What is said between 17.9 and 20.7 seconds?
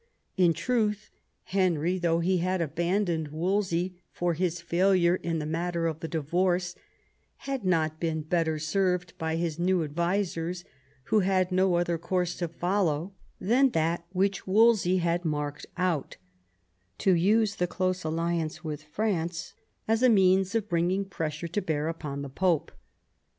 alliance with France as a means of